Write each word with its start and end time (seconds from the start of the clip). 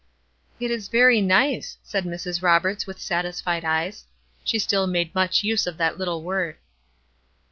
"It 0.59 0.71
is 0.71 0.87
very 0.87 1.21
nice," 1.21 1.77
said 1.83 2.05
Mrs. 2.05 2.41
Roberts, 2.41 2.87
with 2.87 2.99
satisfied 2.99 3.63
eyes. 3.63 4.05
She 4.43 4.57
still 4.57 4.87
made 4.87 5.13
much 5.13 5.43
use 5.43 5.67
of 5.67 5.77
that 5.77 5.99
little 5.99 6.23
word. 6.23 6.57